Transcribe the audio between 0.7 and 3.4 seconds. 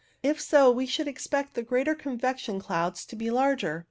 we should expect the great convection clouds to be